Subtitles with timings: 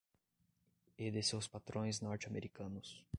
[0.97, 3.05] e de seus patrões norte-americanos